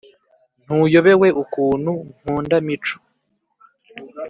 [0.63, 2.95] ntuyobewe ukuntu nkunda mico